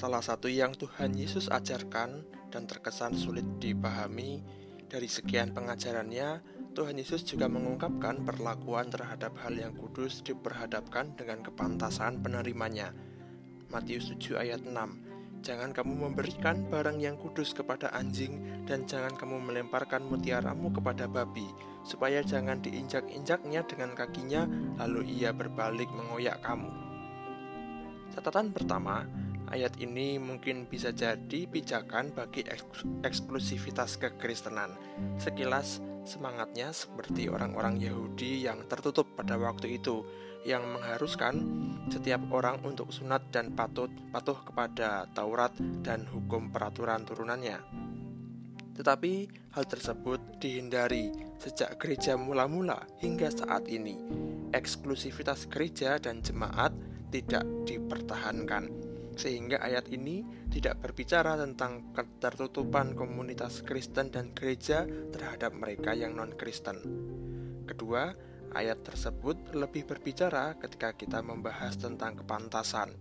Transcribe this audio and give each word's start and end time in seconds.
Salah 0.00 0.24
satu 0.24 0.48
yang 0.48 0.72
Tuhan 0.72 1.12
Yesus 1.12 1.52
ajarkan 1.52 2.24
dan 2.48 2.64
terkesan 2.64 3.12
sulit 3.20 3.44
dipahami 3.60 4.40
dari 4.88 5.04
sekian 5.04 5.52
pengajarannya, 5.52 6.40
Tuhan 6.72 6.96
Yesus 6.96 7.20
juga 7.28 7.52
mengungkapkan 7.52 8.24
perlakuan 8.24 8.88
terhadap 8.88 9.36
hal 9.44 9.52
yang 9.52 9.76
kudus 9.76 10.24
diperhadapkan 10.24 11.12
dengan 11.20 11.44
kepantasan 11.44 12.24
penerimanya. 12.24 12.96
Matius 13.68 14.08
7 14.16 14.40
ayat 14.40 14.64
6 14.64 14.72
Jangan 15.44 15.76
kamu 15.76 15.92
memberikan 16.08 16.64
barang 16.72 16.96
yang 16.96 17.20
kudus 17.20 17.52
kepada 17.52 17.92
anjing 17.92 18.64
dan 18.64 18.88
jangan 18.88 19.12
kamu 19.12 19.36
melemparkan 19.52 20.00
mutiaramu 20.08 20.72
kepada 20.72 21.12
babi 21.12 21.44
supaya 21.84 22.24
jangan 22.24 22.64
diinjak-injaknya 22.64 23.68
dengan 23.68 23.92
kakinya 23.92 24.48
lalu 24.80 25.12
ia 25.20 25.36
berbalik 25.36 25.92
mengoyak 25.92 26.40
kamu. 26.40 26.72
Catatan 28.16 28.50
pertama, 28.50 29.06
ayat 29.50 29.76
ini 29.82 30.16
mungkin 30.16 30.64
bisa 30.70 30.94
jadi 30.94 31.46
pijakan 31.50 32.14
bagi 32.14 32.46
eksklusivitas 33.02 33.98
kekristenan. 33.98 34.74
Sekilas 35.18 35.82
semangatnya 36.06 36.72
seperti 36.72 37.28
orang-orang 37.28 37.76
Yahudi 37.82 38.46
yang 38.46 38.64
tertutup 38.70 39.12
pada 39.18 39.36
waktu 39.36 39.76
itu 39.82 40.06
yang 40.48 40.64
mengharuskan 40.72 41.36
setiap 41.92 42.24
orang 42.32 42.64
untuk 42.64 42.88
sunat 42.88 43.28
dan 43.28 43.52
patut 43.52 43.92
patuh 44.08 44.40
kepada 44.40 45.04
Taurat 45.12 45.52
dan 45.84 46.08
hukum 46.08 46.48
peraturan 46.48 47.04
turunannya. 47.04 47.60
Tetapi 48.72 49.28
hal 49.52 49.68
tersebut 49.68 50.40
dihindari 50.40 51.12
sejak 51.36 51.76
gereja 51.76 52.16
mula-mula 52.16 52.88
hingga 53.04 53.28
saat 53.28 53.68
ini. 53.68 54.00
Eksklusivitas 54.56 55.44
gereja 55.52 56.00
dan 56.00 56.24
jemaat 56.24 56.72
tidak 57.12 57.44
dipertahankan. 57.68 58.89
Sehingga 59.20 59.60
ayat 59.60 59.92
ini 59.92 60.24
tidak 60.48 60.80
berbicara 60.80 61.36
tentang 61.36 61.92
ketertutupan 61.92 62.96
komunitas 62.96 63.60
Kristen 63.60 64.08
dan 64.08 64.32
gereja 64.32 64.88
terhadap 65.12 65.52
mereka 65.52 65.92
yang 65.92 66.16
non-Kristen. 66.16 66.80
Kedua, 67.68 68.16
Ayat 68.50 68.82
tersebut 68.82 69.54
lebih 69.54 69.86
berbicara 69.86 70.58
ketika 70.58 70.90
kita 70.98 71.22
membahas 71.22 71.78
tentang 71.78 72.18
kepantasan. 72.18 72.98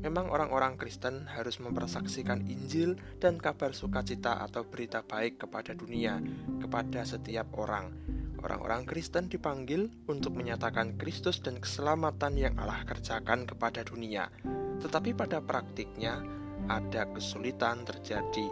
Memang 0.00 0.32
orang-orang 0.32 0.80
Kristen 0.80 1.28
harus 1.28 1.60
mempersaksikan 1.60 2.48
Injil 2.48 2.96
dan 3.20 3.36
kabar 3.36 3.76
sukacita 3.76 4.40
atau 4.40 4.64
berita 4.64 5.04
baik 5.04 5.44
kepada 5.44 5.76
dunia, 5.76 6.24
kepada 6.56 7.04
setiap 7.04 7.52
orang. 7.60 7.92
Orang-orang 8.40 8.88
Kristen 8.88 9.28
dipanggil 9.28 9.92
untuk 10.08 10.32
menyatakan 10.32 10.96
Kristus 10.96 11.44
dan 11.44 11.60
keselamatan 11.60 12.40
yang 12.40 12.56
Allah 12.56 12.80
kerjakan 12.88 13.44
kepada 13.44 13.84
dunia. 13.84 14.32
Tetapi 14.78 15.10
pada 15.14 15.42
praktiknya, 15.42 16.22
ada 16.66 17.06
kesulitan 17.14 17.86
terjadi. 17.86 18.50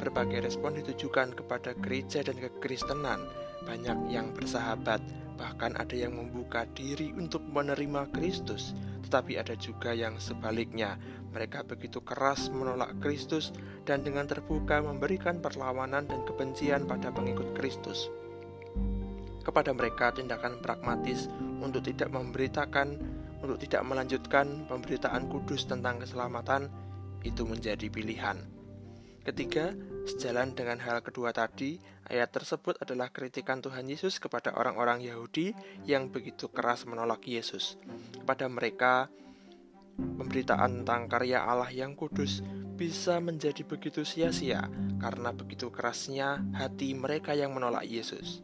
Berbagai 0.00 0.48
respon 0.48 0.80
ditujukan 0.80 1.36
kepada 1.36 1.76
gereja 1.78 2.24
dan 2.24 2.40
kekristenan. 2.40 3.20
Banyak 3.62 4.10
yang 4.10 4.34
bersahabat, 4.34 4.98
bahkan 5.38 5.76
ada 5.78 5.94
yang 5.94 6.16
membuka 6.18 6.66
diri 6.74 7.14
untuk 7.14 7.44
menerima 7.46 8.10
Kristus, 8.10 8.74
tetapi 9.06 9.38
ada 9.38 9.54
juga 9.54 9.94
yang 9.94 10.18
sebaliknya. 10.18 10.98
Mereka 11.32 11.64
begitu 11.64 12.02
keras 12.02 12.50
menolak 12.52 12.98
Kristus 13.00 13.54
dan 13.86 14.02
dengan 14.04 14.26
terbuka 14.28 14.82
memberikan 14.82 15.38
perlawanan 15.40 16.04
dan 16.04 16.20
kebencian 16.28 16.84
pada 16.84 17.14
pengikut 17.14 17.54
Kristus. 17.56 18.10
Kepada 19.42 19.74
mereka 19.74 20.14
tindakan 20.14 20.62
pragmatis 20.62 21.26
untuk 21.58 21.82
tidak 21.82 22.14
memberitakan, 22.14 22.94
untuk 23.42 23.58
tidak 23.58 23.82
melanjutkan 23.82 24.64
pemberitaan 24.70 25.26
kudus 25.26 25.66
tentang 25.66 25.98
keselamatan 26.00 26.70
itu 27.26 27.42
menjadi 27.42 27.90
pilihan. 27.90 28.38
Ketiga, 29.22 29.70
sejalan 30.02 30.50
dengan 30.50 30.82
hal 30.82 30.98
kedua 30.98 31.30
tadi, 31.30 31.78
ayat 32.10 32.34
tersebut 32.34 32.74
adalah 32.82 33.14
kritikan 33.14 33.62
Tuhan 33.62 33.86
Yesus 33.86 34.18
kepada 34.18 34.50
orang-orang 34.58 34.98
Yahudi 34.98 35.54
yang 35.86 36.10
begitu 36.10 36.50
keras 36.50 36.82
menolak 36.90 37.22
Yesus. 37.22 37.78
Kepada 38.18 38.50
mereka, 38.50 39.06
pemberitaan 39.94 40.82
tentang 40.82 41.06
karya 41.06 41.46
Allah 41.46 41.70
yang 41.70 41.94
kudus 41.94 42.42
bisa 42.74 43.22
menjadi 43.22 43.62
begitu 43.62 44.02
sia-sia 44.02 44.66
karena 44.98 45.30
begitu 45.30 45.70
kerasnya 45.70 46.42
hati 46.58 46.90
mereka 46.98 47.30
yang 47.38 47.54
menolak 47.54 47.86
Yesus. 47.86 48.42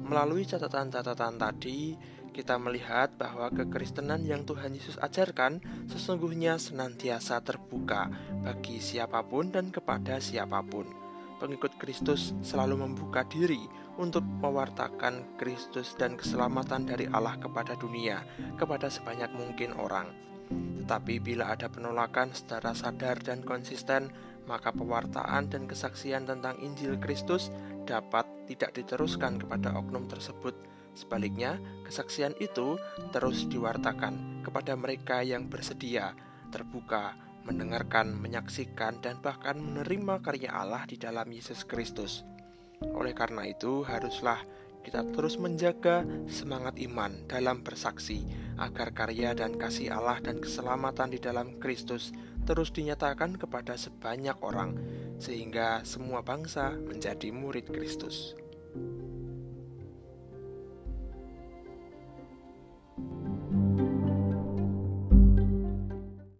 Melalui 0.00 0.48
catatan-catatan 0.48 1.36
tadi, 1.36 1.92
kita 2.30 2.56
melihat 2.56 3.10
bahwa 3.18 3.50
kekristenan 3.50 4.22
yang 4.22 4.46
Tuhan 4.46 4.72
Yesus 4.72 4.96
ajarkan 5.02 5.58
sesungguhnya 5.90 6.56
senantiasa 6.56 7.42
terbuka 7.42 8.08
bagi 8.42 8.78
siapa 8.78 9.20
pun 9.26 9.50
dan 9.50 9.74
kepada 9.74 10.22
siapa 10.22 10.62
pun. 10.62 10.86
Pengikut 11.42 11.76
Kristus 11.80 12.36
selalu 12.44 12.84
membuka 12.84 13.24
diri 13.24 13.64
untuk 13.98 14.22
mewartakan 14.22 15.36
Kristus 15.40 15.96
dan 15.96 16.14
keselamatan 16.14 16.84
dari 16.84 17.08
Allah 17.10 17.36
kepada 17.40 17.76
dunia, 17.76 18.22
kepada 18.60 18.92
sebanyak 18.92 19.32
mungkin 19.34 19.72
orang. 19.76 20.12
Tetapi 20.84 21.22
bila 21.22 21.54
ada 21.54 21.70
penolakan 21.70 22.34
secara 22.36 22.76
sadar 22.76 23.22
dan 23.22 23.40
konsisten, 23.40 24.12
maka 24.44 24.74
pewartaan 24.74 25.46
dan 25.48 25.64
kesaksian 25.70 26.26
tentang 26.26 26.58
Injil 26.58 26.98
Kristus 26.98 27.48
dapat 27.86 28.26
tidak 28.50 28.74
diteruskan 28.74 29.38
kepada 29.38 29.72
oknum 29.78 30.10
tersebut 30.10 30.52
Sebaliknya, 30.94 31.56
kesaksian 31.86 32.34
itu 32.42 32.76
terus 33.14 33.46
diwartakan 33.46 34.42
kepada 34.42 34.74
mereka 34.74 35.22
yang 35.22 35.46
bersedia, 35.46 36.12
terbuka, 36.50 37.14
mendengarkan, 37.46 38.12
menyaksikan, 38.18 39.00
dan 39.00 39.18
bahkan 39.22 39.56
menerima 39.56 40.20
karya 40.20 40.50
Allah 40.52 40.84
di 40.84 41.00
dalam 41.00 41.30
Yesus 41.30 41.64
Kristus. 41.64 42.26
Oleh 42.80 43.14
karena 43.14 43.46
itu, 43.48 43.86
haruslah 43.86 44.40
kita 44.80 45.04
terus 45.12 45.36
menjaga 45.36 46.08
semangat 46.24 46.80
iman 46.80 47.28
dalam 47.28 47.60
bersaksi 47.60 48.24
agar 48.56 48.96
karya 48.96 49.36
dan 49.36 49.60
kasih 49.60 49.92
Allah 49.92 50.20
dan 50.24 50.40
keselamatan 50.40 51.12
di 51.12 51.20
dalam 51.20 51.60
Kristus 51.60 52.12
terus 52.48 52.72
dinyatakan 52.72 53.36
kepada 53.36 53.76
sebanyak 53.76 54.34
orang, 54.40 54.74
sehingga 55.20 55.84
semua 55.84 56.24
bangsa 56.24 56.72
menjadi 56.72 57.28
murid 57.30 57.68
Kristus. 57.68 58.34